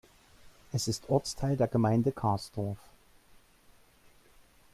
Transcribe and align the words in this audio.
Es 0.71 0.87
ist 0.87 1.11
Ortsteil 1.11 1.55
der 1.55 1.67
Gemeinde 1.67 2.11
Karsdorf. 2.11 2.79